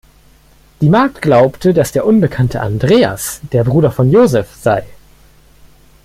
[0.81, 4.83] Die Magd glaubte, dass der Unbekannte Andreas, der Bruder von Josef, sei.